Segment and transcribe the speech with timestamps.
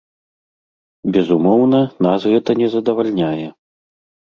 [1.17, 3.47] Безумоўна, нас гэта не задавальняе.